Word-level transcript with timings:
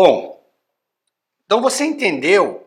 Bom, 0.00 0.40
então 1.44 1.60
você 1.60 1.84
entendeu 1.84 2.64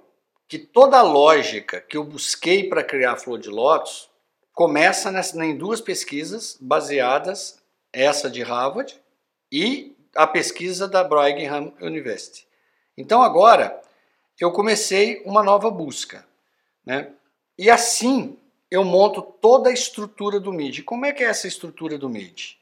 que 0.49 0.60
toda 0.60 0.97
a 0.97 1.01
lógica 1.01 1.79
que 1.79 1.96
eu 1.96 2.04
busquei 2.04 2.67
para 2.67 2.83
criar 2.83 3.13
a 3.13 3.15
Flor 3.15 3.40
de 3.40 3.47
Lótus 3.47 4.10
começa 4.51 5.10
nessa, 5.10 5.41
em 5.46 5.55
duas 5.55 5.79
pesquisas 5.79 6.58
baseadas, 6.59 7.63
essa 7.94 8.29
de 8.29 8.44
Harvard 8.44 8.99
e 9.49 9.96
a 10.13 10.28
pesquisa 10.28 10.90
da 10.90 11.05
Brigham 11.05 11.72
University. 11.79 12.46
Então 12.97 13.22
agora 13.22 13.82
eu 14.37 14.51
comecei 14.51 15.23
uma 15.23 15.41
nova 15.41 15.72
busca, 15.72 16.27
né? 16.86 17.13
E 17.58 17.70
assim 17.70 18.38
eu 18.70 18.84
monto 18.84 19.22
toda 19.22 19.70
a 19.70 19.73
estrutura 19.73 20.38
do 20.38 20.52
MIDI. 20.52 20.84
Como 20.84 21.05
é 21.05 21.13
que 21.13 21.23
é 21.23 21.27
essa 21.27 21.48
estrutura 21.48 21.98
do 21.98 22.09
MIDI? 22.09 22.61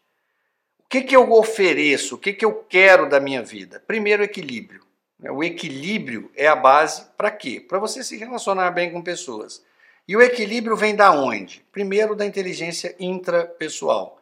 Que, 0.90 1.04
que 1.04 1.16
eu 1.16 1.32
ofereço? 1.32 2.16
O 2.16 2.18
que, 2.18 2.34
que 2.34 2.44
eu 2.44 2.54
quero 2.68 3.08
da 3.08 3.20
minha 3.20 3.44
vida? 3.44 3.82
Primeiro, 3.86 4.24
equilíbrio. 4.24 4.84
Né? 5.20 5.30
O 5.30 5.44
equilíbrio 5.44 6.32
é 6.36 6.48
a 6.48 6.56
base 6.56 7.06
para 7.16 7.30
quê? 7.30 7.60
Para 7.60 7.78
você 7.78 8.04
se 8.04 8.18
relacionar 8.18 8.72
bem 8.72 8.92
com 8.92 9.02
pessoas. 9.02 9.64
E 10.08 10.18
o 10.18 10.22
equilíbrio 10.22 10.76
vem 10.76 10.96
da 10.96 11.12
onde? 11.12 11.64
Primeiro, 11.72 12.16
da 12.16 12.26
inteligência 12.26 12.96
intrapessoal, 13.00 14.20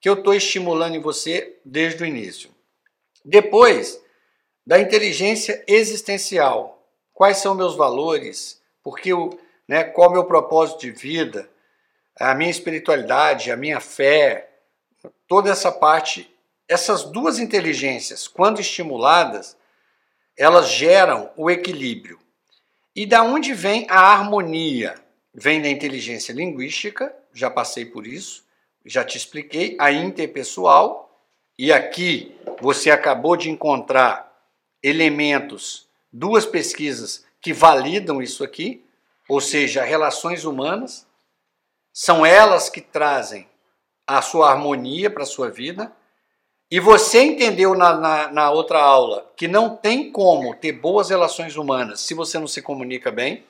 que 0.00 0.08
eu 0.08 0.14
estou 0.14 0.34
estimulando 0.34 0.96
em 0.96 1.00
você 1.00 1.56
desde 1.64 2.02
o 2.02 2.06
início. 2.06 2.50
Depois, 3.24 4.02
da 4.66 4.80
inteligência 4.80 5.64
existencial. 5.68 6.84
Quais 7.14 7.38
são 7.38 7.54
meus 7.54 7.76
valores? 7.76 8.60
Porque 8.82 9.12
eu, 9.12 9.38
né, 9.68 9.84
qual 9.84 10.08
é 10.08 10.10
o 10.10 10.12
meu 10.14 10.24
propósito 10.24 10.80
de 10.80 10.90
vida? 10.90 11.48
A 12.18 12.34
minha 12.34 12.50
espiritualidade, 12.50 13.52
a 13.52 13.56
minha 13.56 13.78
fé, 13.80 14.48
toda 15.26 15.50
essa 15.50 15.70
parte, 15.70 16.34
essas 16.66 17.04
duas 17.04 17.38
inteligências, 17.38 18.26
quando 18.26 18.60
estimuladas, 18.60 19.56
elas 20.36 20.68
geram 20.68 21.30
o 21.36 21.50
equilíbrio. 21.50 22.18
E 22.94 23.06
da 23.06 23.22
onde 23.22 23.52
vem 23.52 23.86
a 23.88 24.00
harmonia? 24.00 24.94
Vem 25.34 25.62
da 25.62 25.68
inteligência 25.68 26.32
linguística, 26.32 27.14
já 27.32 27.50
passei 27.50 27.84
por 27.84 28.06
isso, 28.06 28.44
já 28.84 29.04
te 29.04 29.16
expliquei, 29.16 29.76
a 29.78 29.92
interpessoal, 29.92 31.22
e 31.58 31.72
aqui 31.72 32.36
você 32.60 32.90
acabou 32.90 33.36
de 33.36 33.50
encontrar 33.50 34.32
elementos, 34.82 35.88
duas 36.12 36.46
pesquisas 36.46 37.24
que 37.40 37.52
validam 37.52 38.22
isso 38.22 38.42
aqui, 38.42 38.84
ou 39.28 39.40
seja, 39.40 39.84
relações 39.84 40.44
humanas, 40.44 41.06
são 41.92 42.24
elas 42.24 42.68
que 42.68 42.80
trazem 42.80 43.48
a 44.08 44.22
sua 44.22 44.50
harmonia 44.50 45.10
para 45.10 45.22
a 45.22 45.26
sua 45.26 45.50
vida, 45.50 45.92
e 46.70 46.80
você 46.80 47.22
entendeu 47.22 47.74
na, 47.74 47.94
na, 47.94 48.32
na, 48.32 48.50
outra 48.50 48.80
aula 48.80 49.30
que 49.36 49.46
não 49.46 49.76
tem 49.76 50.10
como 50.10 50.54
ter 50.54 50.72
boas 50.72 51.10
relações 51.10 51.56
humanas 51.56 52.00
se 52.00 52.14
você 52.14 52.38
não 52.38 52.46
se 52.46 52.62
comunica 52.62 53.10
bem, 53.10 53.44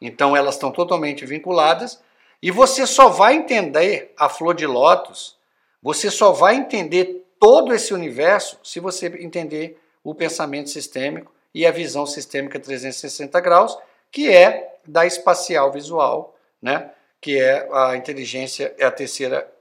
então 0.00 0.36
elas 0.36 0.56
estão 0.56 0.72
totalmente 0.72 1.24
vinculadas, 1.24 2.02
e 2.42 2.50
você 2.50 2.88
só 2.88 3.08
vai 3.08 3.36
entender 3.36 4.12
a 4.18 4.28
flor 4.28 4.54
de 4.54 4.66
lótus, 4.66 5.36
você 5.80 6.10
só 6.10 6.32
vai 6.32 6.56
entender 6.56 7.24
todo 7.38 7.72
esse 7.72 7.94
universo 7.94 8.58
se 8.64 8.80
você 8.80 9.06
entender 9.06 9.80
o 10.02 10.12
pensamento 10.12 10.70
sistêmico 10.70 11.32
e 11.54 11.64
a 11.64 11.70
visão 11.70 12.04
sistêmica 12.04 12.58
360 12.58 13.40
graus, 13.40 13.78
que 14.10 14.28
é 14.28 14.76
da 14.84 15.06
espacial 15.06 15.70
visual, 15.70 16.36
né? 16.60 16.90
que 17.20 17.40
é 17.40 17.68
a 17.72 17.96
inteligência, 17.96 18.74
é 18.76 18.84
a 18.84 18.90
terceira 18.90 19.53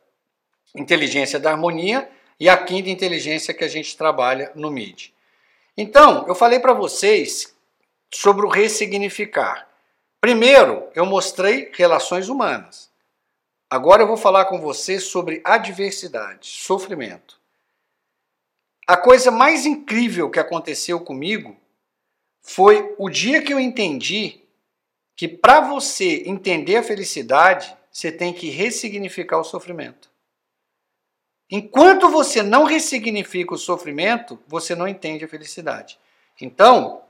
inteligência 0.75 1.39
da 1.39 1.51
harmonia, 1.51 2.09
e 2.39 2.49
a 2.49 2.57
quinta 2.57 2.89
inteligência 2.89 3.53
que 3.53 3.63
a 3.63 3.67
gente 3.67 3.95
trabalha 3.95 4.51
no 4.55 4.71
MID. 4.71 5.13
Então, 5.77 6.27
eu 6.27 6.35
falei 6.35 6.59
para 6.59 6.73
vocês 6.73 7.55
sobre 8.13 8.45
o 8.45 8.49
ressignificar. 8.49 9.67
Primeiro, 10.19 10.87
eu 10.95 11.05
mostrei 11.05 11.71
relações 11.73 12.29
humanas. 12.29 12.91
Agora 13.69 14.03
eu 14.03 14.07
vou 14.07 14.17
falar 14.17 14.45
com 14.45 14.59
vocês 14.59 15.03
sobre 15.03 15.41
adversidade, 15.43 16.47
sofrimento. 16.47 17.39
A 18.85 18.95
coisa 18.97 19.31
mais 19.31 19.65
incrível 19.65 20.29
que 20.29 20.39
aconteceu 20.39 20.99
comigo 20.99 21.57
foi 22.41 22.93
o 22.97 23.09
dia 23.09 23.41
que 23.41 23.53
eu 23.53 23.59
entendi 23.59 24.41
que 25.15 25.27
para 25.27 25.61
você 25.61 26.23
entender 26.25 26.75
a 26.75 26.83
felicidade, 26.83 27.75
você 27.91 28.11
tem 28.11 28.33
que 28.33 28.49
ressignificar 28.49 29.39
o 29.39 29.43
sofrimento. 29.43 30.12
Enquanto 31.55 32.09
você 32.09 32.41
não 32.41 32.63
ressignifica 32.63 33.53
o 33.53 33.59
sofrimento, 33.59 34.39
você 34.47 34.73
não 34.73 34.87
entende 34.87 35.23
a 35.23 35.27
felicidade. 35.27 35.99
Então, 36.41 37.03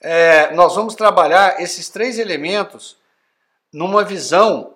é, 0.00 0.52
nós 0.52 0.74
vamos 0.74 0.96
trabalhar 0.96 1.62
esses 1.62 1.88
três 1.88 2.18
elementos 2.18 2.96
numa 3.72 4.02
visão 4.02 4.74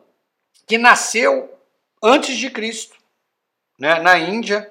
que 0.69 0.79
nasceu 0.79 1.53
antes 2.01 2.37
de 2.37 2.49
Cristo, 2.49 2.97
né, 3.77 3.99
na 3.99 4.17
Índia, 4.17 4.71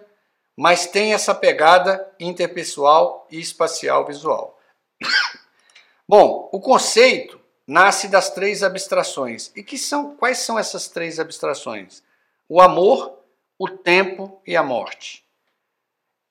mas 0.55 0.85
tem 0.85 1.13
essa 1.13 1.35
pegada 1.35 2.09
interpessoal 2.17 3.27
e 3.29 3.41
espacial 3.41 4.05
visual. 4.05 4.57
Bom, 6.07 6.47
o 6.53 6.61
conceito 6.61 7.37
nasce 7.67 8.07
das 8.07 8.29
três 8.29 8.63
abstrações. 8.63 9.51
E 9.57 9.61
que 9.61 9.77
são 9.77 10.15
quais 10.15 10.37
são 10.37 10.57
essas 10.57 10.87
três 10.87 11.19
abstrações? 11.19 12.01
O 12.47 12.61
amor, 12.61 13.16
o 13.57 13.67
tempo 13.67 14.41
e 14.45 14.55
a 14.55 14.63
morte. 14.63 15.25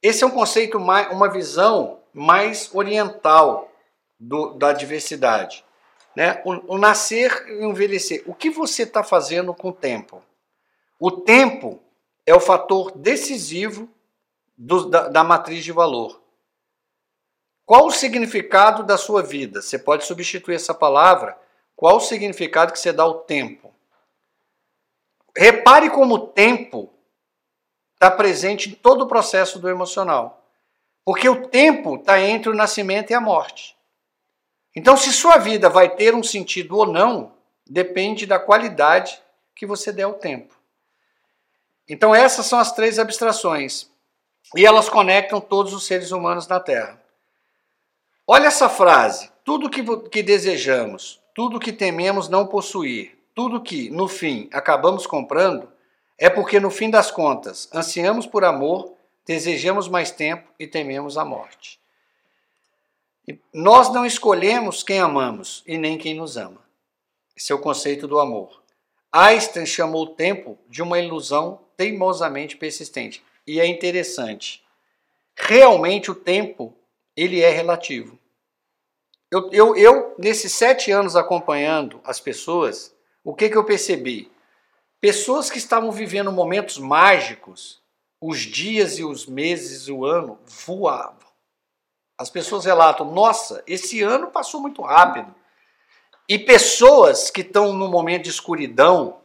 Esse 0.02 0.22
é 0.22 0.26
um 0.26 0.30
conceito, 0.30 0.78
uma 0.78 1.28
visão 1.28 2.00
mais 2.12 2.72
oriental 2.74 3.70
do, 4.18 4.54
da 4.54 4.72
diversidade. 4.72 5.64
Né? 6.14 6.40
O, 6.44 6.74
o 6.74 6.78
nascer 6.78 7.46
e 7.48 7.64
o 7.64 7.70
envelhecer. 7.70 8.22
O 8.26 8.34
que 8.34 8.48
você 8.48 8.84
está 8.84 9.02
fazendo 9.02 9.52
com 9.52 9.68
o 9.68 9.72
tempo? 9.72 10.22
O 10.98 11.10
tempo 11.10 11.82
é 12.24 12.34
o 12.34 12.40
fator 12.40 12.92
decisivo 12.96 13.88
do, 14.56 14.88
da, 14.88 15.08
da 15.08 15.24
matriz 15.24 15.64
de 15.64 15.72
valor. 15.72 16.22
Qual 17.66 17.86
o 17.86 17.90
significado 17.90 18.82
da 18.82 18.96
sua 18.96 19.22
vida? 19.22 19.60
Você 19.60 19.78
pode 19.78 20.06
substituir 20.06 20.54
essa 20.54 20.72
palavra. 20.72 21.38
Qual 21.74 21.96
o 21.96 22.00
significado 22.00 22.72
que 22.72 22.78
você 22.78 22.92
dá 22.92 23.02
ao 23.02 23.20
tempo? 23.20 23.74
Repare 25.36 25.90
como 25.90 26.14
o 26.14 26.26
tempo 26.28 26.95
está 27.96 28.10
presente 28.10 28.68
em 28.68 28.72
todo 28.72 29.02
o 29.02 29.06
processo 29.08 29.58
do 29.58 29.68
emocional. 29.68 30.44
Porque 31.04 31.28
o 31.28 31.48
tempo 31.48 31.96
está 31.96 32.20
entre 32.20 32.50
o 32.50 32.54
nascimento 32.54 33.10
e 33.10 33.14
a 33.14 33.20
morte. 33.20 33.76
Então, 34.74 34.96
se 34.96 35.12
sua 35.12 35.38
vida 35.38 35.70
vai 35.70 35.88
ter 35.88 36.14
um 36.14 36.22
sentido 36.22 36.76
ou 36.76 36.86
não, 36.86 37.32
depende 37.66 38.26
da 38.26 38.38
qualidade 38.38 39.18
que 39.54 39.64
você 39.64 39.90
der 39.90 40.02
ao 40.02 40.14
tempo. 40.14 40.54
Então, 41.88 42.14
essas 42.14 42.46
são 42.46 42.58
as 42.58 42.72
três 42.72 42.98
abstrações. 42.98 43.88
E 44.54 44.66
elas 44.66 44.88
conectam 44.88 45.40
todos 45.40 45.72
os 45.72 45.86
seres 45.86 46.10
humanos 46.12 46.46
na 46.46 46.60
Terra. 46.60 47.00
Olha 48.26 48.48
essa 48.48 48.68
frase: 48.68 49.30
tudo 49.42 49.70
que, 49.70 49.82
que 50.08 50.22
desejamos, 50.22 51.20
tudo 51.34 51.58
que 51.58 51.72
tememos 51.72 52.28
não 52.28 52.46
possuir, 52.46 53.18
tudo 53.34 53.62
que, 53.62 53.88
no 53.90 54.06
fim, 54.08 54.48
acabamos 54.52 55.06
comprando, 55.06 55.72
é 56.18 56.30
porque, 56.30 56.58
no 56.58 56.70
fim 56.70 56.90
das 56.90 57.10
contas, 57.10 57.68
ansiamos 57.74 58.26
por 58.26 58.44
amor, 58.44 58.92
desejamos 59.26 59.88
mais 59.88 60.10
tempo 60.10 60.48
e 60.58 60.66
tememos 60.66 61.18
a 61.18 61.24
morte. 61.24 61.78
Nós 63.52 63.92
não 63.92 64.06
escolhemos 64.06 64.82
quem 64.82 65.00
amamos 65.00 65.62
e 65.66 65.76
nem 65.76 65.98
quem 65.98 66.14
nos 66.14 66.36
ama. 66.36 66.64
Esse 67.36 67.52
é 67.52 67.54
o 67.54 67.60
conceito 67.60 68.06
do 68.06 68.20
amor. 68.20 68.62
Einstein 69.12 69.66
chamou 69.66 70.04
o 70.04 70.14
tempo 70.14 70.58
de 70.68 70.82
uma 70.82 70.98
ilusão 70.98 71.60
teimosamente 71.76 72.56
persistente. 72.56 73.22
E 73.46 73.60
é 73.60 73.66
interessante. 73.66 74.64
Realmente 75.34 76.10
o 76.10 76.14
tempo 76.14 76.74
ele 77.16 77.40
é 77.40 77.50
relativo. 77.50 78.18
Eu, 79.30 79.50
eu, 79.52 79.76
eu 79.76 80.14
nesses 80.18 80.52
sete 80.52 80.90
anos 80.90 81.16
acompanhando 81.16 82.00
as 82.04 82.20
pessoas, 82.20 82.94
o 83.24 83.34
que, 83.34 83.48
que 83.48 83.56
eu 83.56 83.64
percebi? 83.64 84.30
Pessoas 85.06 85.48
que 85.48 85.58
estavam 85.58 85.92
vivendo 85.92 86.32
momentos 86.32 86.78
mágicos, 86.78 87.80
os 88.20 88.40
dias 88.40 88.98
e 88.98 89.04
os 89.04 89.24
meses 89.24 89.86
e 89.86 89.92
o 89.92 90.04
ano 90.04 90.36
voavam. 90.44 91.28
As 92.18 92.28
pessoas 92.28 92.64
relatam: 92.64 93.12
nossa, 93.12 93.62
esse 93.68 94.02
ano 94.02 94.32
passou 94.32 94.60
muito 94.60 94.82
rápido. 94.82 95.32
E 96.28 96.36
pessoas 96.36 97.30
que 97.30 97.42
estão 97.42 97.72
no 97.72 97.88
momento 97.88 98.24
de 98.24 98.30
escuridão, 98.30 99.20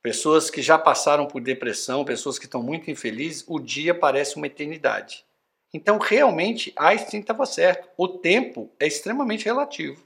pessoas 0.00 0.48
que 0.48 0.62
já 0.62 0.78
passaram 0.78 1.26
por 1.26 1.40
depressão, 1.40 2.04
pessoas 2.04 2.38
que 2.38 2.44
estão 2.44 2.62
muito 2.62 2.92
infelizes, 2.92 3.44
o 3.48 3.58
dia 3.58 3.92
parece 3.92 4.36
uma 4.36 4.46
eternidade. 4.46 5.26
Então, 5.74 5.98
realmente, 5.98 6.72
Einstein 6.76 7.22
estava 7.22 7.44
certo. 7.44 7.88
O 7.96 8.06
tempo 8.06 8.70
é 8.78 8.86
extremamente 8.86 9.46
relativo. 9.46 10.00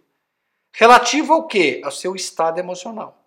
Relativo 0.74 1.34
ao 1.34 1.46
quê? 1.46 1.82
Ao 1.84 1.90
seu 1.90 2.16
estado 2.16 2.58
emocional. 2.58 3.23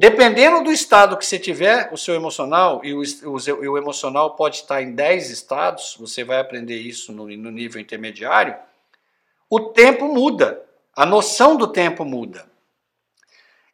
Dependendo 0.00 0.62
do 0.62 0.70
estado 0.70 1.16
que 1.16 1.26
você 1.26 1.40
tiver, 1.40 1.92
o 1.92 1.96
seu 1.96 2.14
emocional, 2.14 2.80
e 2.84 2.94
o, 2.94 3.02
o, 3.02 3.70
o 3.72 3.76
emocional 3.76 4.36
pode 4.36 4.58
estar 4.58 4.80
em 4.80 4.94
10 4.94 5.28
estados, 5.28 5.96
você 5.98 6.22
vai 6.22 6.38
aprender 6.38 6.76
isso 6.76 7.10
no, 7.10 7.26
no 7.26 7.50
nível 7.50 7.80
intermediário, 7.80 8.56
o 9.50 9.58
tempo 9.58 10.06
muda, 10.06 10.64
a 10.94 11.04
noção 11.04 11.56
do 11.56 11.66
tempo 11.66 12.04
muda. 12.04 12.48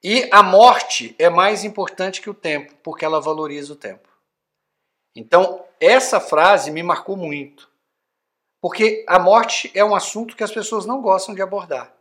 E 0.02 0.26
a 0.32 0.42
morte 0.42 1.14
é 1.18 1.28
mais 1.28 1.62
importante 1.62 2.22
que 2.22 2.30
o 2.30 2.34
tempo, 2.34 2.72
porque 2.82 3.04
ela 3.04 3.20
valoriza 3.20 3.74
o 3.74 3.76
tempo. 3.76 4.08
Então, 5.14 5.62
essa 5.78 6.18
frase 6.20 6.70
me 6.70 6.82
marcou 6.82 7.18
muito. 7.18 7.68
Porque 8.62 9.04
a 9.06 9.18
morte 9.18 9.70
é 9.74 9.84
um 9.84 9.94
assunto 9.94 10.34
que 10.34 10.42
as 10.42 10.52
pessoas 10.52 10.86
não 10.86 11.02
gostam 11.02 11.34
de 11.34 11.42
abordar. 11.42 11.92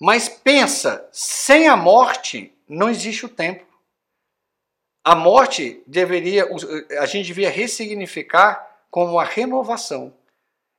Mas 0.00 0.28
pensa, 0.28 1.08
sem 1.12 1.68
a 1.68 1.76
morte 1.76 2.52
não 2.70 2.88
existe 2.88 3.26
o 3.26 3.28
tempo. 3.28 3.66
A 5.02 5.16
morte 5.16 5.82
deveria, 5.86 6.48
a 7.00 7.06
gente 7.06 7.26
devia 7.26 7.50
ressignificar 7.50 8.84
como 8.90 9.18
a 9.18 9.24
renovação. 9.24 10.14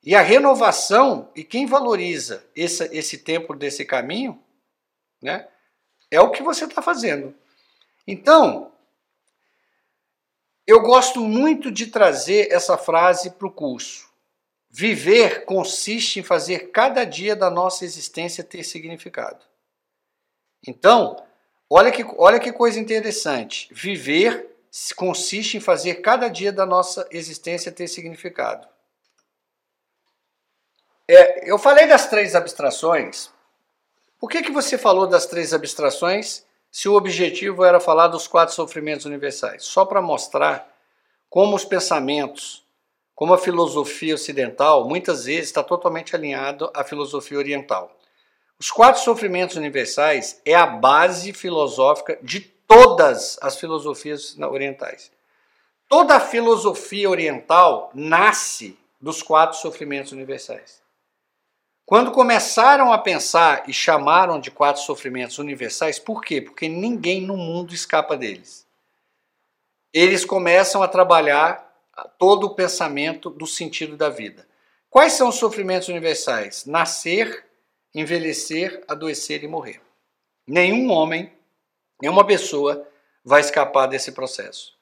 E 0.04 0.16
a 0.16 0.22
renovação, 0.22 1.30
e 1.36 1.44
quem 1.44 1.66
valoriza 1.66 2.44
esse, 2.56 2.84
esse 2.96 3.20
tempo 3.20 3.56
desse 3.56 3.86
caminho, 3.86 4.42
né, 5.22 5.48
é 6.10 6.20
o 6.20 6.32
que 6.32 6.42
você 6.42 6.66
está 6.66 6.82
fazendo. 6.82 7.36
Então, 8.08 8.72
eu 10.66 10.82
gosto 10.82 11.20
muito 11.20 11.70
de 11.70 11.88
trazer 11.88 12.52
essa 12.52 12.78
frase 12.78 13.32
para 13.32 13.48
o 13.48 13.52
curso. 13.52 14.10
Viver 14.70 15.44
consiste 15.44 16.20
em 16.20 16.24
fazer 16.24 16.72
cada 16.72 17.04
dia 17.04 17.36
da 17.36 17.50
nossa 17.50 17.84
existência 17.84 18.44
ter 18.44 18.64
significado. 18.64 19.44
Então, 20.66 21.22
olha 21.72 21.92
que, 21.92 22.06
olha 22.18 22.40
que 22.40 22.52
coisa 22.52 22.80
interessante. 22.80 23.70
Viver 23.72 24.50
consiste 24.96 25.58
em 25.58 25.60
fazer 25.60 25.96
cada 25.96 26.28
dia 26.28 26.52
da 26.52 26.66
nossa 26.66 27.08
existência 27.12 27.72
ter 27.72 27.88
significado. 27.88 28.68
É, 31.08 31.50
eu 31.50 31.58
falei 31.58 31.88
das 31.88 32.08
três 32.08 32.36
abstrações. 32.36 33.30
Por 34.20 34.30
que, 34.30 34.42
que 34.42 34.52
você 34.52 34.78
falou 34.78 35.08
das 35.08 35.26
três 35.26 35.54
abstrações 35.54 36.46
se 36.72 36.88
o 36.88 36.94
objetivo 36.94 37.64
era 37.64 37.80
falar 37.80 38.08
dos 38.08 38.28
quatro 38.28 38.54
sofrimentos 38.54 39.06
universais? 39.06 39.64
Só 39.64 39.86
para 39.86 40.02
mostrar 40.02 40.72
como 41.30 41.56
os 41.56 41.66
pensamentos 41.66 42.62
como 43.22 43.36
a 43.36 43.38
filosofia 43.38 44.16
ocidental 44.16 44.90
muitas 44.90 45.26
vezes 45.26 45.46
está 45.46 45.62
totalmente 45.62 46.16
alinhado 46.16 46.72
à 46.74 46.84
filosofia 46.84 47.38
oriental. 47.38 47.96
Os 48.62 48.70
quatro 48.70 49.02
sofrimentos 49.02 49.56
universais 49.56 50.40
é 50.46 50.54
a 50.54 50.68
base 50.68 51.34
filosófica 51.34 52.20
de 52.22 52.42
todas 52.42 53.40
as 53.42 53.60
filosofias 53.60 54.38
orientais. 54.38 55.12
Toda 55.90 56.18
a 56.18 56.20
filosofia 56.20 57.10
oriental 57.10 57.90
nasce 57.96 58.78
dos 59.02 59.24
quatro 59.24 59.58
sofrimentos 59.58 60.12
universais. 60.12 60.80
Quando 61.88 62.12
começaram 62.12 62.94
a 62.94 63.00
pensar 63.00 63.68
e 63.68 63.74
chamaram 63.74 64.40
de 64.40 64.52
quatro 64.52 64.84
sofrimentos 64.84 65.40
universais, 65.40 65.98
por 65.98 66.24
quê? 66.24 66.40
Porque 66.40 66.70
ninguém 66.70 67.20
no 67.20 67.36
mundo 67.36 67.74
escapa 67.74 68.16
deles. 68.16 68.68
Eles 69.92 70.24
começam 70.24 70.84
a 70.84 70.88
trabalhar 70.88 71.68
todo 72.20 72.46
o 72.46 72.54
pensamento 72.54 73.28
do 73.28 73.48
sentido 73.48 73.98
da 73.98 74.10
vida. 74.10 74.48
Quais 74.88 75.14
são 75.14 75.30
os 75.30 75.36
sofrimentos 75.38 75.88
universais? 75.88 76.68
Nascer, 76.68 77.50
envelhecer, 77.94 78.84
adoecer 78.88 79.44
e 79.44 79.48
morrer. 79.48 79.82
Nenhum 80.48 80.92
homem, 80.92 81.32
nenhuma 82.02 82.26
pessoa 82.26 82.88
vai 83.24 83.42
escapar 83.42 83.88
desse 83.88 84.12
processo. 84.12 84.74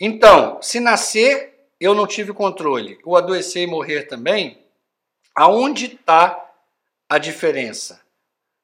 Então, 0.00 0.62
se 0.62 0.80
nascer, 0.80 1.68
eu 1.80 1.94
não 1.94 2.06
tive 2.06 2.32
controle, 2.32 2.98
o 3.04 3.16
adoecer 3.16 3.62
e 3.62 3.66
morrer 3.66 4.04
também, 4.04 4.58
aonde 5.34 5.86
está 5.86 6.48
a 7.08 7.18
diferença? 7.18 8.00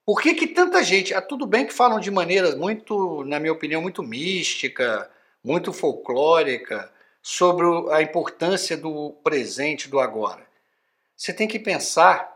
Por 0.05 0.21
que, 0.21 0.35
que 0.35 0.47
tanta 0.47 0.82
gente. 0.82 1.15
Ah, 1.15 1.23
tudo 1.23 1.47
bem 1.47 1.67
que 1.67 1.73
falam 1.73 1.99
de 1.99 2.11
maneira 2.11 2.55
muito, 2.56 3.25
na 3.25 3.41
minha 3.41 3.53
opinião, 3.53 3.81
muito 3.81 4.03
mística, 4.03 5.11
muito 5.43 5.73
folclórica, 5.73 6.93
sobre 7.23 7.65
a 7.91 8.03
importância 8.03 8.76
do 8.76 9.12
presente, 9.25 9.88
do 9.88 9.99
agora. 9.99 10.47
Você 11.17 11.32
tem 11.32 11.49
que 11.49 11.59
pensar 11.59 12.34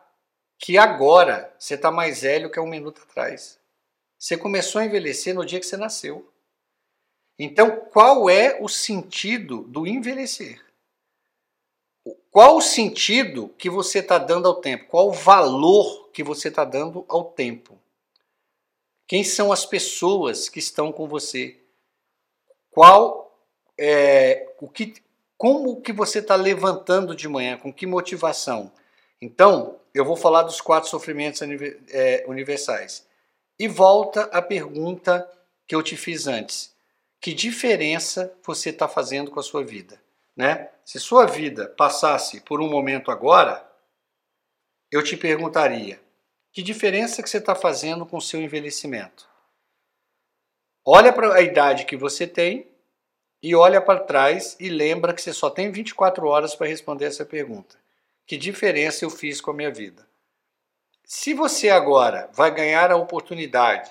que 0.58 0.76
agora 0.76 1.54
você 1.58 1.74
está 1.74 1.90
mais 1.90 2.22
velho 2.22 2.50
que 2.50 2.58
um 2.58 2.66
minuto 2.66 3.02
atrás. 3.02 3.58
Você 4.18 4.36
começou 4.36 4.80
a 4.80 4.84
envelhecer 4.84 5.34
no 5.34 5.46
dia 5.46 5.60
que 5.60 5.66
você 5.66 5.76
nasceu. 5.76 6.28
Então, 7.38 7.80
qual 7.92 8.28
é 8.28 8.58
o 8.60 8.68
sentido 8.68 9.62
do 9.62 9.86
envelhecer? 9.86 10.64
Qual 12.30 12.56
o 12.56 12.62
sentido 12.62 13.48
que 13.56 13.70
você 13.70 14.00
está 14.00 14.18
dando 14.18 14.48
ao 14.48 14.60
tempo? 14.60 14.86
Qual 14.88 15.08
o 15.08 15.12
valor 15.12 16.10
que 16.10 16.24
você 16.24 16.48
está 16.48 16.64
dando 16.64 17.04
ao 17.08 17.24
tempo? 17.24 17.78
Quem 19.06 19.22
são 19.22 19.52
as 19.52 19.64
pessoas 19.64 20.48
que 20.48 20.58
estão 20.58 20.90
com 20.90 21.06
você? 21.06 21.56
Qual 22.70 23.28
é, 23.78 24.52
o 24.60 24.68
que, 24.68 24.94
como 25.36 25.80
que 25.80 25.92
você 25.92 26.18
está 26.18 26.34
levantando 26.34 27.14
de 27.14 27.28
manhã, 27.28 27.56
com 27.56 27.72
que 27.72 27.86
motivação. 27.86 28.72
Então, 29.22 29.77
eu 29.94 30.04
vou 30.04 30.16
falar 30.16 30.42
dos 30.42 30.60
quatro 30.60 30.88
sofrimentos 30.88 31.40
é, 31.90 32.24
universais. 32.26 33.06
E 33.58 33.66
volta 33.66 34.22
a 34.24 34.40
pergunta 34.40 35.28
que 35.66 35.74
eu 35.74 35.82
te 35.82 35.96
fiz 35.96 36.26
antes. 36.26 36.74
Que 37.20 37.34
diferença 37.34 38.32
você 38.44 38.70
está 38.70 38.86
fazendo 38.86 39.30
com 39.30 39.40
a 39.40 39.42
sua 39.42 39.64
vida? 39.64 40.00
Né? 40.36 40.68
Se 40.84 41.00
sua 41.00 41.26
vida 41.26 41.68
passasse 41.76 42.40
por 42.40 42.60
um 42.60 42.68
momento 42.68 43.10
agora, 43.10 43.66
eu 44.90 45.02
te 45.02 45.16
perguntaria, 45.16 46.00
que 46.52 46.62
diferença 46.62 47.22
que 47.22 47.28
você 47.28 47.38
está 47.38 47.54
fazendo 47.54 48.06
com 48.06 48.16
o 48.16 48.22
seu 48.22 48.40
envelhecimento? 48.40 49.28
Olha 50.84 51.12
para 51.12 51.34
a 51.34 51.42
idade 51.42 51.84
que 51.84 51.96
você 51.96 52.26
tem 52.26 52.66
e 53.42 53.54
olha 53.54 53.80
para 53.80 54.00
trás 54.00 54.56
e 54.58 54.68
lembra 54.68 55.12
que 55.12 55.20
você 55.20 55.32
só 55.32 55.50
tem 55.50 55.70
24 55.70 56.26
horas 56.26 56.54
para 56.54 56.66
responder 56.66 57.04
essa 57.04 57.24
pergunta. 57.24 57.77
Que 58.28 58.36
diferença 58.36 59.06
eu 59.06 59.10
fiz 59.10 59.40
com 59.40 59.52
a 59.52 59.54
minha 59.54 59.70
vida? 59.70 60.06
Se 61.02 61.32
você 61.32 61.70
agora 61.70 62.28
vai 62.34 62.54
ganhar 62.54 62.92
a 62.92 62.96
oportunidade 62.96 63.90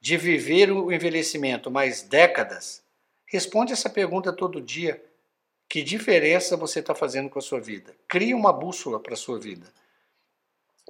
de 0.00 0.16
viver 0.16 0.72
o 0.72 0.90
envelhecimento 0.90 1.70
mais 1.70 2.00
décadas, 2.00 2.82
responde 3.26 3.74
essa 3.74 3.90
pergunta 3.90 4.32
todo 4.32 4.62
dia. 4.62 5.04
Que 5.68 5.82
diferença 5.82 6.56
você 6.56 6.80
está 6.80 6.94
fazendo 6.94 7.28
com 7.28 7.38
a 7.38 7.42
sua 7.42 7.60
vida? 7.60 7.94
Crie 8.08 8.32
uma 8.32 8.54
bússola 8.54 8.98
para 8.98 9.12
a 9.12 9.18
sua 9.18 9.38
vida. 9.38 9.70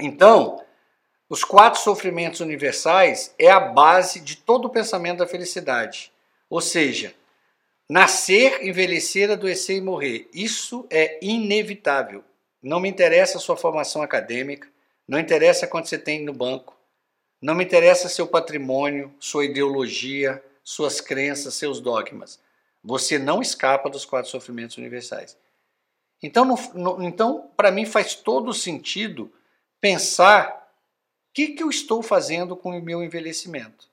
Então, 0.01 0.65
os 1.29 1.43
quatro 1.43 1.81
sofrimentos 1.81 2.39
universais 2.39 3.35
é 3.37 3.51
a 3.51 3.59
base 3.59 4.21
de 4.21 4.37
todo 4.37 4.67
o 4.67 4.71
pensamento 4.71 5.19
da 5.19 5.27
felicidade. 5.27 6.13
Ou 6.49 6.61
seja, 6.61 7.13
Nascer, 7.91 8.67
envelhecer, 8.67 9.31
adoecer 9.31 9.79
e 9.79 9.81
morrer. 9.81 10.29
Isso 10.35 10.87
é 10.91 11.19
inevitável. 11.23 12.23
Não 12.63 12.81
me 12.81 12.89
interessa 12.89 13.39
a 13.39 13.41
sua 13.41 13.57
formação 13.57 14.03
acadêmica, 14.03 14.69
não 15.07 15.19
interessa 15.19 15.67
quanto 15.67 15.89
você 15.89 15.99
tem 15.99 16.25
no 16.25 16.33
banco, 16.33 16.77
não 17.41 17.55
me 17.55 17.65
interessa 17.65 18.09
seu 18.09 18.27
patrimônio, 18.27 19.15
sua 19.21 19.45
ideologia, 19.45 20.43
suas 20.65 21.01
crenças, 21.01 21.55
seus 21.55 21.81
dogmas. 21.81 22.41
Você 22.83 23.19
não 23.19 23.41
escapa 23.41 23.89
dos 23.89 24.05
quatro 24.05 24.31
sofrimentos 24.31 24.77
universais. 24.77 25.37
Então, 26.23 26.57
então 27.01 27.51
para 27.57 27.71
mim 27.71 27.87
faz 27.87 28.15
todo 28.15 28.53
sentido 28.53 29.33
pensar 29.81 30.69
o 31.31 31.33
que, 31.33 31.49
que 31.49 31.63
eu 31.63 31.71
estou 31.71 32.03
fazendo 32.03 32.57
com 32.57 32.77
o 32.77 32.83
meu 32.83 33.03
envelhecimento. 33.03 33.89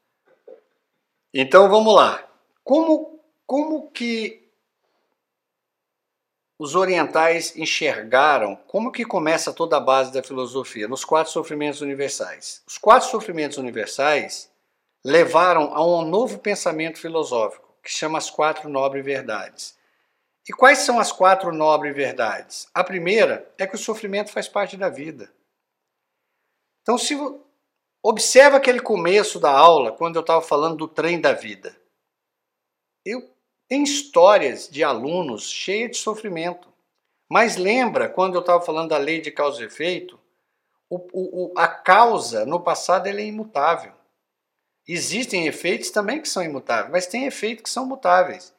Então 1.31 1.69
vamos 1.69 1.93
lá. 1.93 2.27
Como 2.63 3.15
como 3.45 3.91
que 3.91 4.44
os 6.57 6.75
orientais 6.75 7.55
enxergaram 7.55 8.55
como 8.67 8.91
que 8.91 9.05
começa 9.05 9.51
toda 9.51 9.77
a 9.77 9.81
base 9.81 10.11
da 10.11 10.23
filosofia 10.23 10.87
nos 10.87 11.03
quatro 11.03 11.31
sofrimentos 11.31 11.81
universais. 11.81 12.63
Os 12.65 12.77
quatro 12.77 13.09
sofrimentos 13.09 13.57
universais 13.57 14.51
levaram 15.03 15.73
a 15.75 15.85
um 15.85 16.05
novo 16.05 16.39
pensamento 16.39 16.99
filosófico 16.99 17.75
que 17.83 17.91
chama 17.91 18.17
as 18.17 18.29
quatro 18.29 18.67
nobres 18.67 19.05
verdades. 19.05 19.77
E 20.47 20.53
quais 20.53 20.79
são 20.79 20.99
as 20.99 21.11
quatro 21.11 21.51
nobres 21.51 21.95
verdades? 21.95 22.67
A 22.73 22.83
primeira 22.83 23.51
é 23.57 23.67
que 23.67 23.75
o 23.75 23.79
sofrimento 23.79 24.31
faz 24.31 24.47
parte 24.47 24.77
da 24.77 24.89
vida. 24.89 25.31
Então, 26.81 26.97
se 26.97 27.15
observa 28.03 28.57
aquele 28.57 28.79
começo 28.79 29.39
da 29.39 29.49
aula, 29.49 29.91
quando 29.91 30.15
eu 30.15 30.21
estava 30.21 30.41
falando 30.41 30.77
do 30.77 30.87
trem 30.87 31.19
da 31.19 31.33
vida. 31.33 31.75
Eu 33.03 33.34
tem 33.67 33.83
histórias 33.83 34.69
de 34.69 34.83
alunos 34.83 35.49
cheias 35.49 35.91
de 35.91 35.97
sofrimento. 35.97 36.67
Mas 37.29 37.55
lembra, 37.55 38.07
quando 38.07 38.35
eu 38.35 38.41
estava 38.41 38.63
falando 38.63 38.89
da 38.89 38.97
lei 38.97 39.19
de 39.19 39.31
causa 39.31 39.61
e 39.61 39.65
efeito, 39.65 40.19
o, 40.89 40.97
o, 41.11 41.53
a 41.57 41.67
causa 41.67 42.45
no 42.45 42.59
passado 42.59 43.07
é 43.07 43.25
imutável. 43.25 43.91
Existem 44.87 45.47
efeitos 45.47 45.89
também 45.89 46.21
que 46.21 46.29
são 46.29 46.43
imutáveis, 46.43 46.91
mas 46.91 47.07
tem 47.07 47.25
efeitos 47.25 47.63
que 47.63 47.69
são 47.69 47.85
mutáveis. 47.85 48.53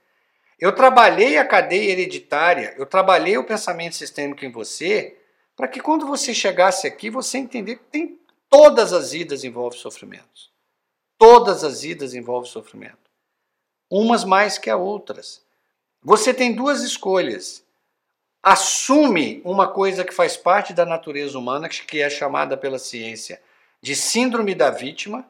Eu 0.59 0.75
trabalhei 0.75 1.37
a 1.37 1.45
cadeia 1.45 1.93
hereditária, 1.93 2.75
eu 2.77 2.87
trabalhei 2.87 3.39
o 3.39 3.45
pensamento 3.45 3.95
sistêmico 3.95 4.45
em 4.45 4.51
você, 4.51 5.17
para 5.55 5.69
que 5.69 5.81
quando 5.81 6.07
você 6.07 6.35
chegasse 6.35 6.87
aqui, 6.87 7.09
você 7.09 7.39
entender 7.39 7.77
que 7.77 7.85
tem 7.85 8.21
todas 8.51 8.93
as 8.93 9.13
idas 9.13 9.45
envolvem 9.45 9.79
sofrimentos. 9.79 10.51
Todas 11.19 11.63
as 11.63 11.85
idas 11.85 12.15
envolvem 12.15 12.51
sofrimento. 12.51 13.06
Umas 13.91 14.25
mais 14.25 14.59
que 14.59 14.71
as 14.71 14.79
outras. 14.79 15.43
Você 16.03 16.33
tem 16.33 16.55
duas 16.55 16.83
escolhas. 16.83 17.65
Assume 18.43 19.41
uma 19.45 19.69
coisa 19.69 20.05
que 20.05 20.15
faz 20.15 20.37
parte 20.37 20.73
da 20.73 20.85
natureza 20.87 21.39
humana, 21.39 21.69
que 21.69 22.01
é 22.01 22.09
chamada 22.09 22.57
pela 22.57 22.79
ciência 22.79 23.41
de 23.81 23.95
síndrome 23.95 24.55
da 24.55 24.71
vítima, 24.71 25.27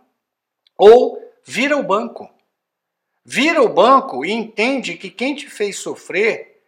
ou 0.78 1.22
vira 1.44 1.76
o 1.76 1.82
banco. 1.82 2.30
Vira 3.24 3.62
o 3.62 3.68
banco 3.68 4.24
e 4.24 4.30
entende 4.30 4.96
que 4.96 5.10
quem 5.10 5.34
te 5.34 5.48
fez 5.48 5.78
sofrer 5.78 6.62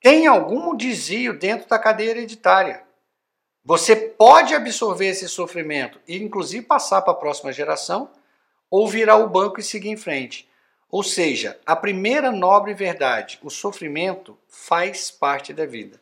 tem 0.00 0.26
algum 0.26 0.74
desvio 0.76 1.38
dentro 1.38 1.68
da 1.68 1.78
cadeia 1.78 2.10
hereditária. 2.10 2.82
Você 3.64 3.94
pode 3.94 4.54
absorver 4.54 5.06
esse 5.06 5.28
sofrimento 5.28 6.00
e, 6.08 6.16
inclusive, 6.16 6.66
passar 6.66 7.02
para 7.02 7.12
a 7.12 7.16
próxima 7.16 7.52
geração, 7.52 8.10
ou 8.68 8.88
virar 8.88 9.16
o 9.16 9.28
banco 9.28 9.60
e 9.60 9.62
seguir 9.62 9.90
em 9.90 9.96
frente. 9.96 10.48
Ou 10.92 11.02
seja, 11.02 11.58
a 11.64 11.74
primeira 11.74 12.30
nobre 12.30 12.74
verdade, 12.74 13.40
o 13.42 13.48
sofrimento 13.48 14.38
faz 14.46 15.10
parte 15.10 15.50
da 15.54 15.64
vida. 15.64 15.98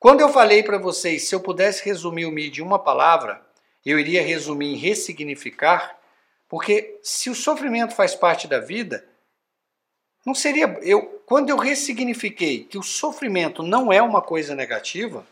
Quando 0.00 0.20
eu 0.20 0.30
falei 0.30 0.64
para 0.64 0.78
vocês, 0.78 1.28
se 1.28 1.34
eu 1.36 1.38
pudesse 1.38 1.84
resumir 1.84 2.26
o 2.26 2.32
MID 2.32 2.58
em 2.58 2.64
uma 2.64 2.80
palavra, 2.80 3.40
eu 3.86 4.00
iria 4.00 4.20
resumir 4.20 4.74
em 4.74 4.76
ressignificar, 4.76 5.96
porque 6.48 6.98
se 7.04 7.30
o 7.30 7.36
sofrimento 7.36 7.94
faz 7.94 8.16
parte 8.16 8.48
da 8.48 8.58
vida, 8.58 9.06
não 10.26 10.34
seria 10.34 10.66
eu 10.82 11.22
quando 11.24 11.48
eu 11.48 11.56
ressignifiquei 11.56 12.64
que 12.64 12.76
o 12.76 12.82
sofrimento 12.82 13.62
não 13.62 13.92
é 13.92 14.02
uma 14.02 14.20
coisa 14.20 14.56
negativa, 14.56 15.24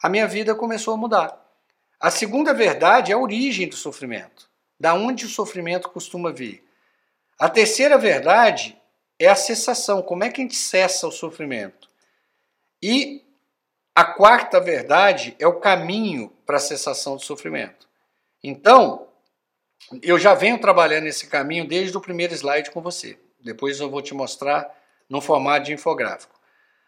a 0.00 0.08
minha 0.08 0.28
vida 0.28 0.54
começou 0.54 0.94
a 0.94 0.96
mudar. 0.96 1.44
A 1.98 2.08
segunda 2.08 2.54
verdade 2.54 3.10
é 3.10 3.16
a 3.16 3.18
origem 3.18 3.68
do 3.68 3.74
sofrimento, 3.74 4.48
da 4.78 4.94
onde 4.94 5.26
o 5.26 5.28
sofrimento 5.28 5.90
costuma 5.90 6.30
vir. 6.30 6.64
A 7.38 7.48
terceira 7.48 7.98
verdade 7.98 8.80
é 9.18 9.28
a 9.28 9.34
cessação, 9.34 10.02
como 10.02 10.24
é 10.24 10.30
que 10.30 10.40
a 10.40 10.44
gente 10.44 10.56
cessa 10.56 11.06
o 11.06 11.12
sofrimento. 11.12 11.88
E 12.82 13.24
a 13.94 14.04
quarta 14.04 14.60
verdade 14.60 15.36
é 15.38 15.46
o 15.46 15.60
caminho 15.60 16.32
para 16.44 16.56
a 16.56 16.60
cessação 16.60 17.16
do 17.16 17.22
sofrimento. 17.22 17.88
Então, 18.42 19.08
eu 20.02 20.18
já 20.18 20.34
venho 20.34 20.60
trabalhando 20.60 21.06
esse 21.06 21.26
caminho 21.26 21.66
desde 21.66 21.96
o 21.96 22.00
primeiro 22.00 22.34
slide 22.34 22.70
com 22.70 22.82
você. 22.82 23.18
Depois 23.40 23.78
eu 23.80 23.90
vou 23.90 24.02
te 24.02 24.14
mostrar 24.14 24.68
no 25.08 25.20
formato 25.20 25.66
de 25.66 25.72
infográfico. 25.72 26.34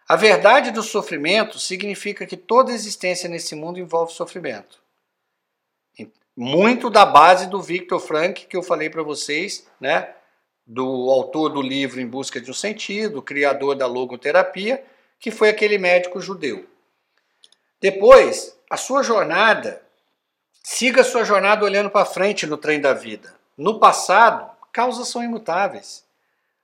A 0.08 0.16
verdade 0.16 0.70
do 0.70 0.82
sofrimento 0.82 1.58
significa 1.58 2.26
que 2.26 2.36
toda 2.36 2.72
existência 2.72 3.28
nesse 3.28 3.54
mundo 3.54 3.78
envolve 3.78 4.12
sofrimento. 4.12 4.80
Muito 6.36 6.90
da 6.90 7.06
base 7.06 7.48
do 7.48 7.62
Viktor 7.62 7.98
Frank 7.98 8.46
que 8.46 8.56
eu 8.56 8.62
falei 8.62 8.90
para 8.90 9.02
vocês, 9.02 9.66
né? 9.80 10.14
Do 10.66 11.10
autor 11.10 11.50
do 11.50 11.62
livro 11.62 12.00
Em 12.00 12.06
Busca 12.06 12.40
de 12.40 12.50
um 12.50 12.54
Sentido, 12.54 13.22
criador 13.22 13.76
da 13.76 13.86
logoterapia, 13.86 14.84
que 15.20 15.30
foi 15.30 15.48
aquele 15.48 15.78
médico 15.78 16.20
judeu. 16.20 16.66
Depois, 17.80 18.58
a 18.68 18.76
sua 18.76 19.02
jornada, 19.02 19.82
siga 20.62 21.02
a 21.02 21.04
sua 21.04 21.24
jornada 21.24 21.64
olhando 21.64 21.88
para 21.88 22.04
frente 22.04 22.46
no 22.46 22.56
trem 22.56 22.80
da 22.80 22.92
vida. 22.92 23.34
No 23.56 23.78
passado, 23.78 24.50
causas 24.72 25.08
são 25.08 25.22
imutáveis. 25.22 26.04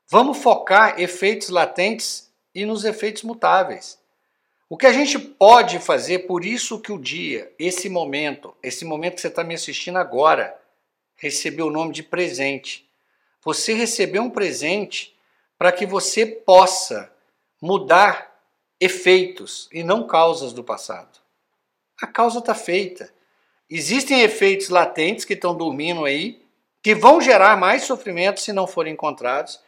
Vamos 0.08 0.38
focar 0.38 1.00
efeitos 1.00 1.48
latentes 1.48 2.30
e 2.54 2.66
nos 2.66 2.84
efeitos 2.84 3.22
mutáveis. 3.22 3.98
O 4.68 4.76
que 4.76 4.86
a 4.86 4.92
gente 4.92 5.18
pode 5.18 5.78
fazer, 5.78 6.20
por 6.20 6.44
isso 6.44 6.80
que 6.80 6.90
o 6.90 6.98
dia, 6.98 7.52
esse 7.58 7.88
momento, 7.88 8.54
esse 8.62 8.84
momento 8.84 9.16
que 9.16 9.20
você 9.20 9.28
está 9.28 9.44
me 9.44 9.54
assistindo 9.54 9.98
agora, 9.98 10.58
recebeu 11.14 11.66
o 11.66 11.70
nome 11.70 11.92
de 11.92 12.02
presente. 12.02 12.90
Você 13.44 13.72
recebeu 13.72 14.22
um 14.22 14.30
presente 14.30 15.16
para 15.58 15.72
que 15.72 15.86
você 15.86 16.26
possa 16.26 17.12
mudar 17.60 18.32
efeitos 18.80 19.68
e 19.72 19.82
não 19.84 20.06
causas 20.06 20.52
do 20.52 20.64
passado. 20.64 21.20
A 22.00 22.06
causa 22.06 22.40
está 22.40 22.54
feita. 22.54 23.12
Existem 23.70 24.22
efeitos 24.22 24.68
latentes 24.68 25.24
que 25.24 25.34
estão 25.34 25.54
dormindo 25.54 26.04
aí, 26.04 26.42
que 26.82 26.94
vão 26.94 27.20
gerar 27.20 27.56
mais 27.56 27.84
sofrimento 27.84 28.40
se 28.40 28.52
não 28.52 28.66
forem 28.66 28.94
encontrados. 28.94 29.60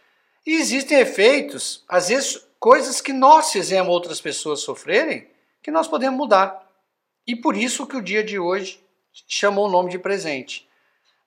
E 0.44 0.54
existem 0.54 0.98
efeitos, 0.98 1.84
às 1.88 2.08
vezes 2.08 2.46
coisas 2.58 3.00
que 3.00 3.12
nós 3.12 3.52
fizemos 3.52 3.92
outras 3.92 4.20
pessoas 4.20 4.60
sofrerem, 4.60 5.28
que 5.62 5.70
nós 5.70 5.86
podemos 5.86 6.18
mudar. 6.18 6.68
E 7.26 7.36
por 7.36 7.56
isso 7.56 7.86
que 7.86 7.96
o 7.96 8.02
dia 8.02 8.22
de 8.22 8.38
hoje 8.38 8.82
chamou 9.28 9.66
o 9.66 9.70
nome 9.70 9.90
de 9.90 9.98
presente. 9.98 10.68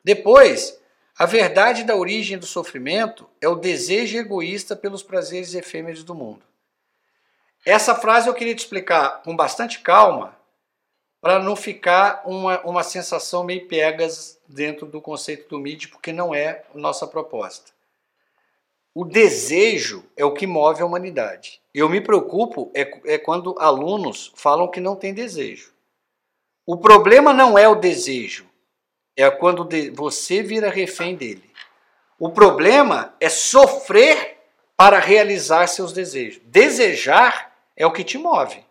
Depois, 0.04 0.78
a 1.18 1.26
verdade 1.26 1.84
da 1.84 1.96
origem 1.96 2.38
do 2.38 2.46
sofrimento 2.46 3.28
é 3.42 3.48
o 3.48 3.56
desejo 3.56 4.18
egoísta 4.18 4.76
pelos 4.76 5.02
prazeres 5.02 5.54
efêmeros 5.54 6.04
do 6.04 6.14
mundo. 6.14 6.44
Essa 7.66 7.96
frase 7.96 8.28
eu 8.28 8.34
queria 8.34 8.56
te 8.56 8.60
explicar 8.60 9.24
com 9.24 9.36
bastante 9.36 9.80
calma, 9.80 10.38
para 11.20 11.40
não 11.40 11.56
ficar 11.56 12.22
uma, 12.26 12.62
uma 12.62 12.84
sensação 12.84 13.44
meio 13.44 13.68
piegas 13.68 14.40
dentro 14.48 14.86
do 14.86 15.02
conceito 15.02 15.50
do 15.50 15.60
MID, 15.60 15.90
porque 15.90 16.14
não 16.14 16.34
é 16.34 16.64
a 16.74 16.78
nossa 16.78 17.08
proposta. 17.08 17.72
O 18.94 19.04
desejo 19.04 20.06
é 20.16 20.24
o 20.24 20.34
que 20.34 20.48
move 20.48 20.82
a 20.82 20.86
humanidade. 20.86 21.62
Eu 21.74 21.90
me 21.90 22.00
preocupo 22.00 22.72
é, 22.74 22.82
é 23.06 23.18
quando 23.18 23.56
alunos 23.60 24.32
falam 24.36 24.70
que 24.70 24.80
não 24.80 24.96
tem 24.96 25.14
desejo. 25.14 25.74
O 26.66 26.78
problema 26.78 27.34
não 27.34 27.58
é 27.58 27.68
o 27.68 27.76
desejo, 27.76 28.47
é 29.18 29.30
quando 29.32 29.68
você 29.96 30.44
vira 30.44 30.70
refém 30.70 31.16
dele. 31.16 31.52
O 32.20 32.30
problema 32.30 33.16
é 33.20 33.28
sofrer 33.28 34.38
para 34.78 35.00
realizar 35.00 35.66
seus 35.68 35.92
desejos. 35.92 36.40
Desejar 36.46 37.56
é 37.76 37.86
o 37.86 37.92
que 37.92 38.04
te 38.04 38.18
move. 38.18 38.64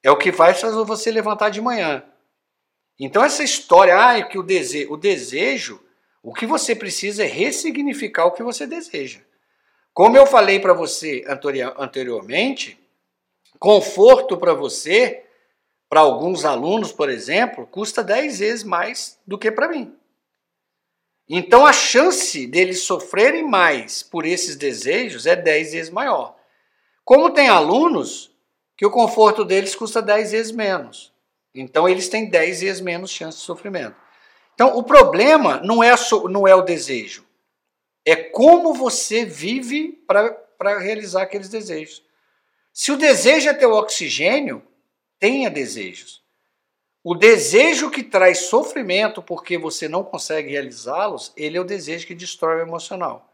É 0.00 0.10
o 0.10 0.16
que 0.16 0.30
vai 0.30 0.54
fazer 0.54 0.84
você 0.84 1.10
levantar 1.10 1.50
de 1.50 1.60
manhã. 1.60 2.04
Então 2.98 3.24
essa 3.24 3.42
história, 3.42 3.98
ah, 3.98 4.18
é 4.18 4.22
que 4.22 4.38
o 4.38 4.42
desejo, 4.42 4.92
o 4.92 4.96
desejo, 4.96 5.84
o 6.22 6.32
que 6.32 6.46
você 6.46 6.76
precisa 6.76 7.24
é 7.24 7.26
ressignificar 7.26 8.26
o 8.26 8.32
que 8.32 8.42
você 8.42 8.66
deseja. 8.66 9.20
Como 9.92 10.16
eu 10.16 10.26
falei 10.26 10.60
para 10.60 10.72
você 10.72 11.24
anteriormente, 11.76 12.78
conforto 13.58 14.36
para 14.36 14.54
você, 14.54 15.23
para 15.94 16.00
alguns 16.00 16.44
alunos, 16.44 16.90
por 16.90 17.08
exemplo, 17.08 17.68
custa 17.68 18.02
10 18.02 18.40
vezes 18.40 18.64
mais 18.64 19.16
do 19.24 19.38
que 19.38 19.48
para 19.48 19.68
mim. 19.68 19.94
Então 21.28 21.64
a 21.64 21.72
chance 21.72 22.48
deles 22.48 22.80
sofrerem 22.80 23.48
mais 23.48 24.02
por 24.02 24.26
esses 24.26 24.56
desejos 24.56 25.24
é 25.24 25.36
10 25.36 25.70
vezes 25.70 25.90
maior. 25.92 26.34
Como 27.04 27.30
tem 27.30 27.48
alunos 27.48 28.34
que 28.76 28.84
o 28.84 28.90
conforto 28.90 29.44
deles 29.44 29.76
custa 29.76 30.02
10 30.02 30.32
vezes 30.32 30.50
menos. 30.50 31.12
Então 31.54 31.88
eles 31.88 32.08
têm 32.08 32.28
10 32.28 32.62
vezes 32.62 32.80
menos 32.80 33.12
chance 33.12 33.38
de 33.38 33.44
sofrimento. 33.44 33.94
Então 34.52 34.76
o 34.76 34.82
problema 34.82 35.60
não 35.62 35.80
é, 35.80 35.94
não 36.28 36.48
é 36.48 36.56
o 36.56 36.62
desejo. 36.62 37.24
É 38.04 38.16
como 38.16 38.74
você 38.74 39.24
vive 39.24 39.92
para 40.08 40.76
realizar 40.80 41.22
aqueles 41.22 41.48
desejos. 41.48 42.02
Se 42.72 42.90
o 42.90 42.96
desejo 42.96 43.48
é 43.48 43.54
ter 43.54 43.66
o 43.66 43.76
oxigênio, 43.76 44.60
tenha 45.18 45.50
desejos. 45.50 46.22
O 47.02 47.14
desejo 47.14 47.90
que 47.90 48.02
traz 48.02 48.46
sofrimento 48.46 49.22
porque 49.22 49.58
você 49.58 49.88
não 49.88 50.02
consegue 50.02 50.50
realizá-los, 50.50 51.32
ele 51.36 51.58
é 51.58 51.60
o 51.60 51.64
desejo 51.64 52.06
que 52.06 52.14
destrói 52.14 52.60
o 52.60 52.66
emocional. 52.66 53.30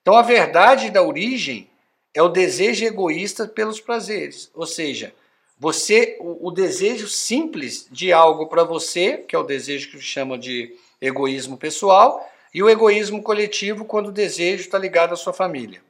Então 0.00 0.16
a 0.16 0.22
verdade 0.22 0.90
da 0.90 1.02
origem 1.02 1.68
é 2.14 2.22
o 2.22 2.28
desejo 2.28 2.84
egoísta 2.84 3.46
pelos 3.46 3.80
prazeres, 3.80 4.50
ou 4.54 4.66
seja, 4.66 5.14
você 5.58 6.16
o, 6.18 6.48
o 6.48 6.50
desejo 6.50 7.06
simples 7.06 7.86
de 7.90 8.10
algo 8.10 8.46
para 8.46 8.64
você, 8.64 9.18
que 9.18 9.36
é 9.36 9.38
o 9.38 9.44
desejo 9.44 9.90
que 9.90 9.98
se 9.98 10.02
chama 10.02 10.38
de 10.38 10.74
egoísmo 10.98 11.58
pessoal, 11.58 12.26
e 12.52 12.62
o 12.62 12.70
egoísmo 12.70 13.22
coletivo 13.22 13.84
quando 13.84 14.06
o 14.06 14.12
desejo 14.12 14.62
está 14.62 14.78
ligado 14.78 15.12
à 15.12 15.16
sua 15.16 15.34
família. 15.34 15.82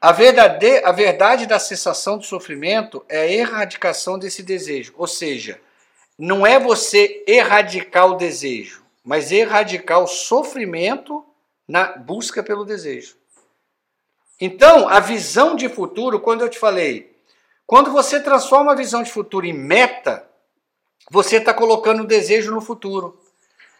A, 0.00 0.12
verdade, 0.12 0.82
a 0.84 0.92
verdade 0.92 1.46
da 1.46 1.58
cessação 1.58 2.18
do 2.18 2.24
sofrimento 2.24 3.04
é 3.08 3.20
a 3.20 3.26
erradicação 3.26 4.18
desse 4.18 4.42
desejo, 4.42 4.94
ou 4.96 5.06
seja, 5.06 5.60
não 6.18 6.46
é 6.46 6.58
você 6.58 7.24
erradicar 7.26 8.06
o 8.06 8.16
desejo, 8.16 8.84
mas 9.04 9.32
erradicar 9.32 10.00
o 10.00 10.06
sofrimento 10.06 11.24
na 11.66 11.96
busca 11.96 12.42
pelo 12.42 12.64
desejo. 12.64 13.16
Então, 14.40 14.88
a 14.88 15.00
visão 15.00 15.54
de 15.54 15.68
futuro, 15.68 16.20
quando 16.20 16.42
eu 16.42 16.48
te 16.48 16.58
falei, 16.58 17.16
quando 17.66 17.92
você 17.92 18.20
transforma 18.20 18.72
a 18.72 18.76
visão 18.76 19.02
de 19.02 19.10
futuro 19.10 19.46
em 19.46 19.52
meta, 19.52 20.28
você 21.10 21.36
está 21.36 21.54
colocando 21.54 22.02
o 22.02 22.06
desejo 22.06 22.52
no 22.52 22.60
futuro. 22.60 23.20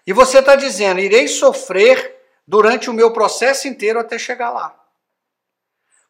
E 0.06 0.12
você 0.12 0.38
está 0.38 0.56
dizendo, 0.56 1.00
irei 1.00 1.28
sofrer 1.28 2.16
durante 2.46 2.90
o 2.90 2.92
meu 2.92 3.12
processo 3.12 3.68
inteiro 3.68 3.98
até 3.98 4.18
chegar 4.18 4.50
lá. 4.50 4.81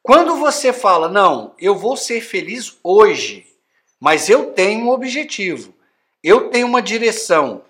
Quando 0.02 0.36
você 0.36 0.72
fala, 0.72 1.08
não, 1.08 1.54
eu 1.58 1.76
vou 1.76 1.96
ser 1.96 2.20
feliz 2.20 2.76
hoje, 2.82 3.46
mas 4.00 4.28
eu 4.28 4.52
tenho 4.52 4.86
um 4.86 4.90
objetivo, 4.90 5.72
eu 6.24 6.50
tenho 6.50 6.66
uma 6.66 6.82
direção, 6.82 7.64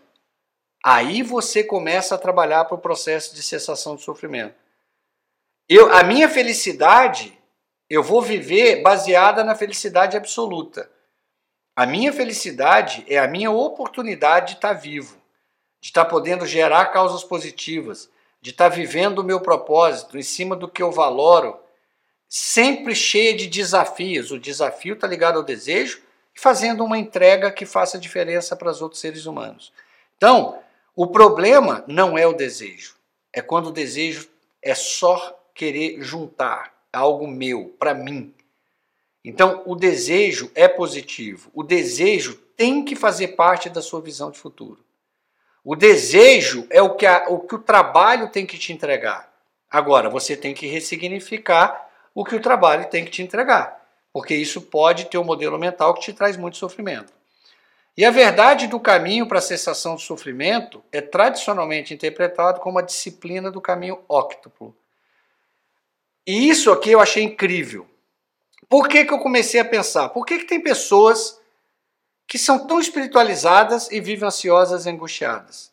aí 0.82 1.22
você 1.22 1.62
começa 1.62 2.14
a 2.14 2.18
trabalhar 2.18 2.64
para 2.64 2.74
o 2.74 2.80
processo 2.80 3.34
de 3.34 3.42
cessação 3.42 3.96
de 3.96 4.02
sofrimento. 4.02 4.54
Eu, 5.68 5.92
a 5.94 6.02
minha 6.02 6.28
felicidade, 6.28 7.38
eu 7.88 8.02
vou 8.02 8.22
viver 8.22 8.82
baseada 8.82 9.44
na 9.44 9.54
felicidade 9.54 10.16
absoluta. 10.16 10.90
A 11.76 11.84
minha 11.84 12.12
felicidade 12.12 13.04
é 13.08 13.18
a 13.18 13.28
minha 13.28 13.50
oportunidade 13.50 14.48
de 14.48 14.52
estar 14.54 14.72
vivo, 14.72 15.16
de 15.80 15.88
estar 15.88 16.06
podendo 16.06 16.46
gerar 16.46 16.86
causas 16.86 17.22
positivas, 17.22 18.10
de 18.40 18.50
estar 18.50 18.68
vivendo 18.68 19.18
o 19.18 19.24
meu 19.24 19.40
propósito 19.40 20.18
em 20.18 20.22
cima 20.22 20.56
do 20.56 20.68
que 20.68 20.82
eu 20.82 20.90
valoro, 20.90 21.61
sempre 22.32 22.94
cheia 22.94 23.36
de 23.36 23.46
desafios. 23.46 24.30
O 24.30 24.38
desafio 24.38 24.94
está 24.94 25.06
ligado 25.06 25.36
ao 25.36 25.42
desejo 25.42 26.00
e 26.34 26.40
fazendo 26.40 26.82
uma 26.84 26.96
entrega 26.96 27.50
que 27.50 27.66
faça 27.66 27.98
diferença 27.98 28.56
para 28.56 28.70
os 28.70 28.80
outros 28.80 29.00
seres 29.00 29.26
humanos. 29.26 29.72
Então, 30.16 30.58
o 30.96 31.06
problema 31.06 31.84
não 31.86 32.16
é 32.16 32.26
o 32.26 32.32
desejo, 32.32 32.96
é 33.32 33.42
quando 33.42 33.66
o 33.66 33.72
desejo 33.72 34.28
é 34.62 34.74
só 34.74 35.38
querer 35.54 36.00
juntar 36.00 36.72
algo 36.92 37.26
meu, 37.26 37.74
para 37.78 37.92
mim, 37.92 38.32
então, 39.24 39.62
o 39.66 39.76
desejo 39.76 40.50
é 40.54 40.66
positivo. 40.66 41.50
O 41.54 41.62
desejo 41.62 42.34
tem 42.56 42.84
que 42.84 42.96
fazer 42.96 43.28
parte 43.28 43.70
da 43.70 43.80
sua 43.80 44.00
visão 44.00 44.30
de 44.30 44.38
futuro. 44.38 44.84
O 45.64 45.76
desejo 45.76 46.66
é 46.70 46.82
o 46.82 46.96
que, 46.96 47.06
a, 47.06 47.28
o 47.28 47.40
que 47.40 47.54
o 47.54 47.60
trabalho 47.60 48.30
tem 48.30 48.44
que 48.44 48.58
te 48.58 48.72
entregar. 48.72 49.32
Agora, 49.70 50.10
você 50.10 50.36
tem 50.36 50.52
que 50.52 50.66
ressignificar 50.66 51.88
o 52.14 52.24
que 52.24 52.36
o 52.36 52.40
trabalho 52.40 52.88
tem 52.88 53.04
que 53.04 53.10
te 53.10 53.22
entregar, 53.22 53.80
porque 54.12 54.34
isso 54.34 54.60
pode 54.60 55.06
ter 55.06 55.18
um 55.18 55.24
modelo 55.24 55.58
mental 55.58 55.94
que 55.94 56.00
te 56.00 56.12
traz 56.12 56.36
muito 56.36 56.56
sofrimento. 56.56 57.12
E 57.96 58.04
a 58.04 58.10
verdade 58.10 58.66
do 58.66 58.80
caminho 58.80 59.26
para 59.26 59.38
a 59.38 59.42
cessação 59.42 59.94
do 59.94 60.00
sofrimento 60.00 60.82
é 60.90 61.00
tradicionalmente 61.00 61.92
interpretado 61.92 62.60
como 62.60 62.78
a 62.78 62.82
disciplina 62.82 63.50
do 63.50 63.60
caminho 63.60 64.02
óctuplo. 64.08 64.74
E 66.26 66.48
isso 66.48 66.70
aqui 66.70 66.90
eu 66.92 67.00
achei 67.00 67.22
incrível. 67.22 67.86
Por 68.68 68.88
que, 68.88 69.04
que 69.04 69.12
eu 69.12 69.18
comecei 69.18 69.60
a 69.60 69.64
pensar? 69.64 70.08
Por 70.08 70.24
que, 70.24 70.38
que 70.38 70.46
tem 70.46 70.60
pessoas 70.60 71.38
que 72.26 72.38
são 72.38 72.66
tão 72.66 72.80
espiritualizadas 72.80 73.90
e 73.90 74.00
vivem 74.00 74.26
ansiosas 74.26 74.86
e 74.86 74.90
angustiadas? 74.90 75.70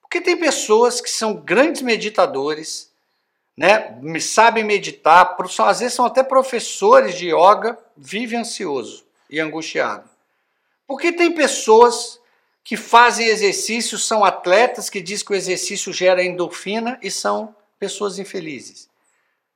Porque 0.00 0.20
tem 0.20 0.36
pessoas 0.36 1.00
que 1.00 1.08
são 1.08 1.34
grandes 1.34 1.82
meditadores, 1.82 2.89
né, 3.60 3.94
sabem 4.20 4.64
meditar, 4.64 5.36
às 5.66 5.80
vezes 5.80 5.92
são 5.92 6.06
até 6.06 6.22
professores 6.22 7.14
de 7.14 7.26
yoga, 7.26 7.78
vivem 7.94 8.38
ansioso 8.38 9.04
e 9.28 9.38
angustiado. 9.38 10.08
Porque 10.86 11.12
tem 11.12 11.30
pessoas 11.34 12.18
que 12.64 12.74
fazem 12.74 13.26
exercício, 13.26 13.98
são 13.98 14.24
atletas 14.24 14.88
que 14.88 15.02
diz 15.02 15.22
que 15.22 15.32
o 15.32 15.34
exercício 15.34 15.92
gera 15.92 16.24
endorfina 16.24 16.98
e 17.02 17.10
são 17.10 17.54
pessoas 17.78 18.18
infelizes. 18.18 18.88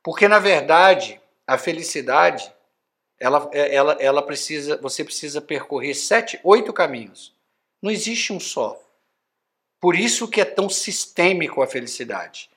Porque 0.03 0.27
na 0.27 0.37
verdade, 0.37 1.19
a 1.47 1.57
felicidade 1.57 2.53
ela, 3.19 3.49
é, 3.51 3.73
ela, 3.73 3.93
ela 3.93 4.21
precisa, 4.21 4.77
você 4.77 5.03
precisa 5.03 5.41
percorrer 5.41 5.95
sete, 5.95 6.39
oito 6.43 6.71
caminhos. 6.71 7.33
Não 7.81 7.89
existe 7.89 8.31
um 8.31 8.39
só. 8.39 8.79
Por 9.81 9.95
isso 9.95 10.27
que 10.27 10.41
é 10.41 10.45
tão 10.45 10.69
sistêmico 10.69 11.63
a 11.63 11.67
felicidade. 11.67 12.51